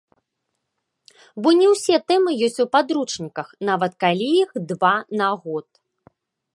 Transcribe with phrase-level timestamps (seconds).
[1.43, 5.67] Бо не ўсе тэмы ёсць у падручніках, нават калі іх два на год.